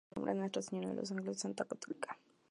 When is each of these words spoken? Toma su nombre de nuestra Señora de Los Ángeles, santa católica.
Toma 0.15 0.23
su 0.25 0.31
nombre 0.31 0.31
de 0.33 0.39
nuestra 0.41 0.61
Señora 0.63 0.89
de 0.89 0.95
Los 0.95 1.11
Ángeles, 1.11 1.37
santa 1.41 1.63
católica. 1.65 2.17